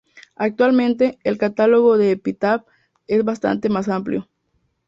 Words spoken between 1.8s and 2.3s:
de